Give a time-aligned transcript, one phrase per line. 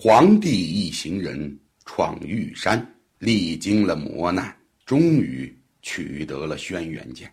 [0.00, 4.56] 皇帝一行人闯玉山，历经了磨难，
[4.86, 7.28] 终于取得了轩辕剑。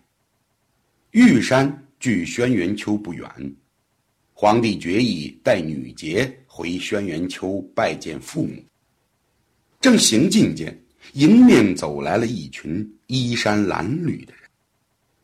[1.12, 3.30] 玉山距轩辕丘不远，
[4.32, 8.60] 皇帝决意带女杰回轩辕丘拜见父母。
[9.80, 10.76] 正行进间，
[11.12, 14.42] 迎面走来了一群衣衫褴褛的人。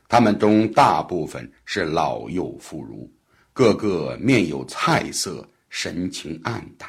[0.07, 3.11] 他们中大部分是老幼妇孺，
[3.52, 6.88] 个个面有菜色，神情黯淡，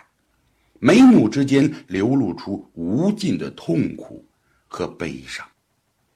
[0.85, 4.27] 眉目之间流露出无尽的痛苦
[4.67, 5.47] 和悲伤，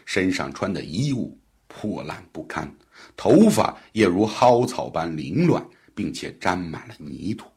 [0.03, 1.39] 身上穿的衣物
[1.70, 2.70] 破烂不堪，
[3.16, 7.48] 头发也如蒿草般凌乱，并且沾满了泥土。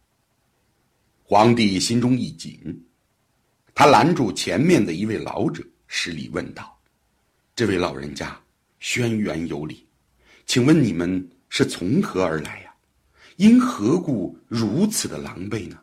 [1.24, 2.80] 皇帝心中一紧，
[3.74, 6.78] 他拦住前面的一位老者，施礼问道
[7.56, 8.40] ：“这位老人家。”
[8.78, 9.84] 轩辕有礼，
[10.46, 12.72] 请问你们是从何而来呀？
[13.36, 15.76] 因何故如此的狼狈呢？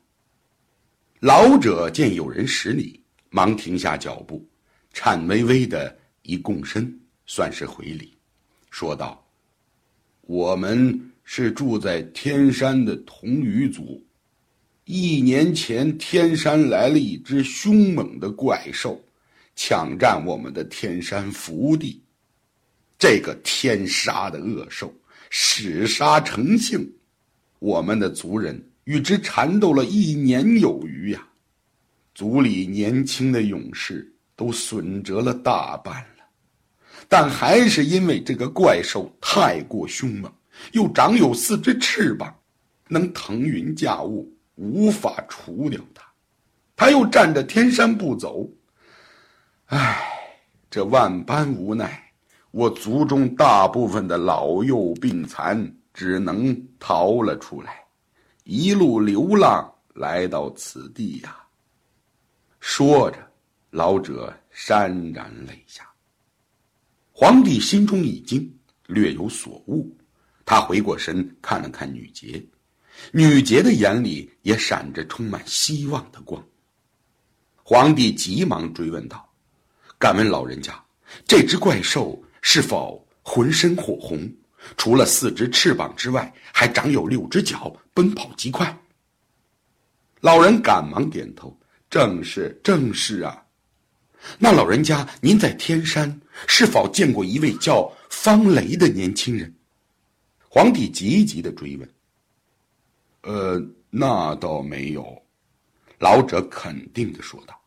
[1.20, 3.02] 老者见有人使礼，
[3.32, 4.48] 忙停下脚步，
[4.94, 8.16] 颤巍巍的一躬身，算是回礼，
[8.70, 9.28] 说道
[10.22, 14.00] ：“我们是住在天山的童羽族。
[14.86, 19.04] 一年前，天山来了一只凶猛的怪兽，
[19.56, 22.00] 抢占我们的天山福地。”
[23.00, 24.94] 这个天杀的恶兽，
[25.32, 26.88] 嗜杀成性，
[27.58, 31.22] 我们的族人与之缠斗了一年有余呀，
[32.16, 36.24] 族里年轻的勇士都损折了大半了，
[37.10, 40.32] 但还是因为这个怪兽太过凶猛，
[40.72, 42.34] 又长有四只翅膀，
[42.88, 46.02] 能腾云驾雾，无法除掉它，
[46.74, 48.50] 他又占着天山不走，
[49.66, 50.02] 唉，
[50.72, 52.02] 这万般无奈。
[52.52, 57.84] 我族中大部分的老幼病残只能逃了出来，
[58.50, 61.38] 一路流浪来到此地呀。
[62.62, 63.18] 说着，
[63.72, 65.86] 老者潸然泪下。
[67.12, 68.50] 皇帝心中一惊，
[68.86, 69.94] 略有所悟，
[70.46, 72.42] 他回过身看了看女杰，
[73.12, 76.42] 女杰的眼里也闪着充满希望的光。
[77.62, 79.30] 皇帝急忙追问道
[80.00, 80.82] ：“敢问老人家，
[81.26, 84.26] 这只怪兽？”是否浑身火红？
[84.76, 88.78] 除了四只翅膀之外，还长有六只脚，奔跑极快。
[90.22, 91.58] 老人赶忙点头
[91.90, 93.44] ：“正是，正是啊。”
[94.40, 99.54] 那老人家，您在天山是否见过一位叫方雷的年轻人？
[100.50, 101.90] 皇帝急急的追问。
[103.22, 105.22] “呃，那倒没有。”
[106.00, 107.60] 老者肯定的说道。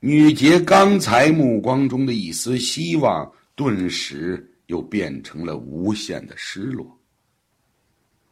[0.00, 3.30] 女杰刚才目光中的一丝希望。
[3.56, 6.98] 顿时又变成了无限的失落。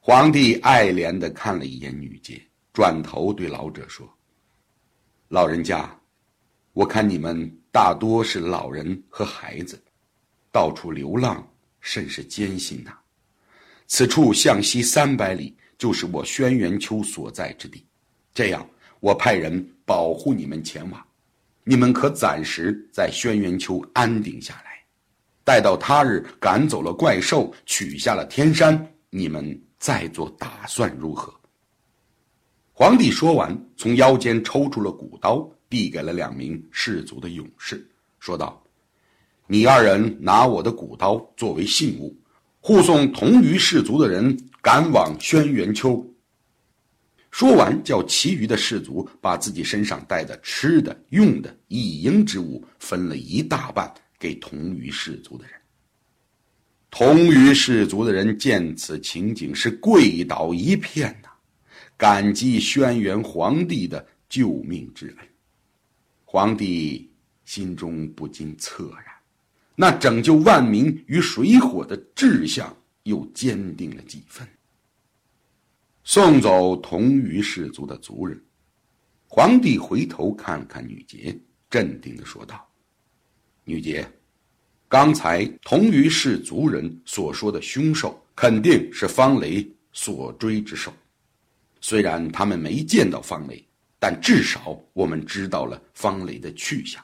[0.00, 2.40] 皇帝爱怜的看了一眼女杰，
[2.72, 4.08] 转头对老者说
[5.28, 5.96] ：“老人家，
[6.72, 9.80] 我看你们大多是老人和孩子，
[10.50, 11.48] 到处流浪
[11.80, 12.98] 甚是艰辛呐。
[13.86, 17.86] 此处向西三百里就是我轩辕丘所在之地，
[18.34, 18.68] 这样
[18.98, 21.06] 我派人保护你们前往，
[21.62, 24.72] 你们可暂时在轩辕丘安定下来。”
[25.44, 31.32] 待到他日赶走了怪兽，取下了天山，你们再做打算如何？
[32.72, 37.86] 皇帝说完，从腰间抽出了古刀，递给了两名士族的勇士，
[38.18, 38.62] 说道
[39.46, 42.16] ：“你二人拿我的古刀作为信物，
[42.60, 46.04] 护送同于氏族的人赶往轩辕丘。”
[47.30, 53.92] 说完，叫其余的士族把自己身上带的吃的、用的一应之物分了一大半。
[54.22, 55.54] 给同于氏族的人，
[56.92, 61.28] 同于氏族的人见此情景是跪倒一片呐，
[61.96, 65.28] 感激轩辕皇帝的救命之恩。
[66.24, 67.10] 皇帝
[67.44, 69.06] 心中不禁恻然，
[69.74, 72.72] 那拯救万民于水火的志向
[73.02, 74.46] 又坚定了几分。
[76.04, 78.40] 送走同于氏族的族人，
[79.26, 81.36] 皇帝回头看了看女杰，
[81.68, 82.68] 镇定的说道。
[83.64, 84.06] 女杰，
[84.88, 90.92] 刚才同于氏族人所说的凶兽，肯定是方雷所追之兽。
[91.80, 93.64] 虽然他们没见到方雷，
[93.98, 97.02] 但至少我们知道了方雷的去向。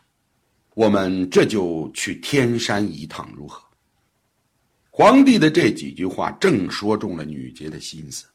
[0.74, 3.62] 我们这就去天山一趟，如何？
[4.90, 8.26] 皇帝的这几句话正说中了女杰的心思，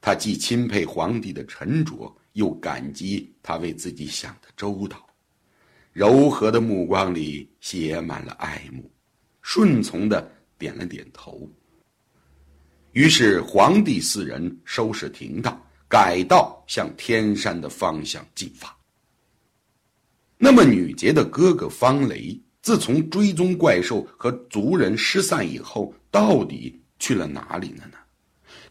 [0.00, 5.06] 她既钦佩皇帝的沉着，又感激他为自己想的周到。
[5.92, 8.90] 柔和的目光里写满了爱慕，
[9.42, 11.50] 顺从的点了点头。
[12.92, 15.58] 于是皇帝四人收拾停当，
[15.88, 18.74] 改道向天山的方向进发。
[20.38, 27.98] 那么，女杰的哥哥方雷，自从追踪怪兽和族人失散以后，到底去了哪里了呢？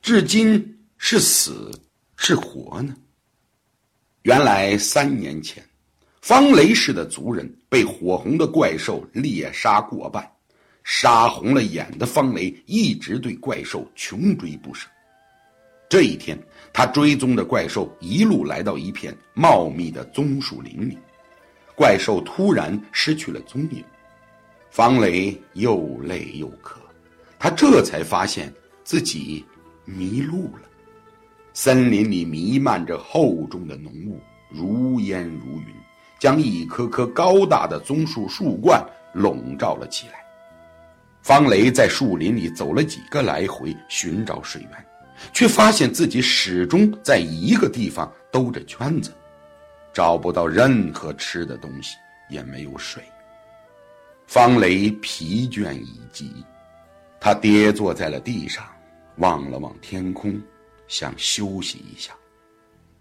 [0.01, 1.71] 至今是死
[2.15, 2.95] 是活呢？
[4.23, 5.63] 原来三年前，
[6.21, 10.23] 方雷氏的族人被火红的怪兽猎杀过半，
[10.83, 14.87] 杀红了眼的方雷一直对怪兽穷追不舍。
[15.89, 16.37] 这一天，
[16.71, 20.95] 他追踪的怪兽一路来到一片茂密的棕树林里。
[21.75, 23.83] 怪兽突然失去了踪影，
[24.69, 26.79] 方雷又累又渴，
[27.39, 28.53] 他这才发现
[28.83, 29.43] 自己
[29.85, 30.69] 迷路了。
[31.51, 34.19] 森林里弥漫着厚重的浓雾，
[34.51, 35.75] 如烟如云，
[36.21, 38.79] 将一棵棵高大的棕树树冠
[39.11, 40.23] 笼罩了起来。
[41.23, 44.85] 方雷在树林里走了几个来回，寻找水源，
[45.33, 49.11] 却发现自己始终在一个地方兜着圈子。
[49.91, 51.97] 找不到任何吃的东西，
[52.29, 53.01] 也没有水。
[54.27, 56.45] 方雷疲倦已极，
[57.19, 58.63] 他跌坐在了地上，
[59.17, 60.39] 望了望天空，
[60.87, 62.13] 想休息一下。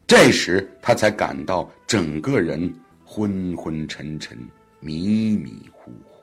[0.06, 2.74] 这时他才感到整个人
[3.12, 4.38] 昏昏沉沉、
[4.78, 6.22] 迷迷糊糊。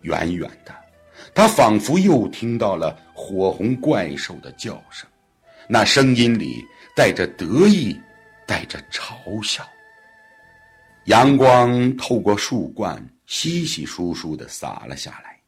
[0.00, 0.74] 远远的，
[1.32, 5.08] 他仿佛又听到了火红怪兽的叫声，
[5.68, 6.64] 那声音里
[6.96, 7.96] 带着得意。
[8.44, 9.66] 带着嘲笑，
[11.04, 15.40] 阳光透过树冠，稀稀疏疏的洒了下来。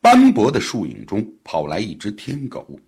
[0.00, 2.78] 斑驳的树影中，跑来一只天狗，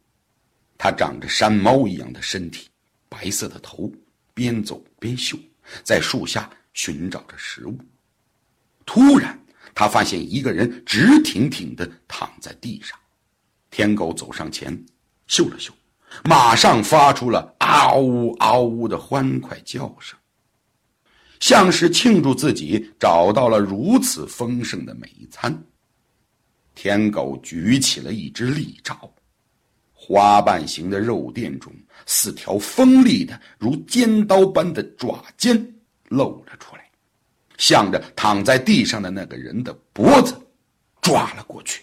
[0.78, 2.68] 它长着山猫一样的身体，
[3.08, 3.92] 白色的头，
[4.32, 5.36] 边走边嗅，
[5.82, 7.78] 在树下寻找着食物。
[8.84, 9.38] 突然，
[9.74, 12.98] 他发现一个人直挺挺的躺在地上。
[13.70, 14.84] 天狗走上前，
[15.26, 15.72] 嗅了嗅。
[16.24, 20.18] 马上发出了嗷呜嗷呜的欢快叫声，
[21.38, 25.56] 像是庆祝自己找到了如此丰盛的美餐。
[26.74, 29.08] 天狗举起了一只利爪，
[29.92, 31.72] 花瓣形的肉垫中，
[32.06, 35.64] 四条锋利的如尖刀般的爪尖
[36.10, 36.88] 露了出来，
[37.58, 40.40] 向着躺在地上的那个人的脖子
[41.00, 41.82] 抓了过去。